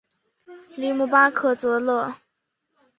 [0.75, 2.15] 里姆巴克泽勒。